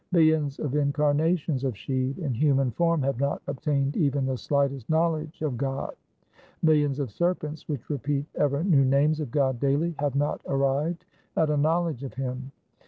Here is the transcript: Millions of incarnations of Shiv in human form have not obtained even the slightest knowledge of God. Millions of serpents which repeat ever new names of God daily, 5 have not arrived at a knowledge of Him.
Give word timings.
Millions 0.11 0.57
of 0.57 0.75
incarnations 0.75 1.63
of 1.63 1.77
Shiv 1.77 2.17
in 2.17 2.33
human 2.33 2.71
form 2.71 3.03
have 3.03 3.19
not 3.19 3.39
obtained 3.45 3.95
even 3.95 4.25
the 4.25 4.35
slightest 4.35 4.89
knowledge 4.89 5.43
of 5.43 5.57
God. 5.57 5.93
Millions 6.63 6.97
of 6.97 7.11
serpents 7.11 7.69
which 7.69 7.87
repeat 7.87 8.25
ever 8.33 8.63
new 8.63 8.83
names 8.83 9.19
of 9.19 9.29
God 9.29 9.59
daily, 9.59 9.91
5 9.99 9.99
have 9.99 10.15
not 10.15 10.41
arrived 10.47 11.05
at 11.37 11.51
a 11.51 11.55
knowledge 11.57 12.03
of 12.03 12.15
Him. 12.15 12.51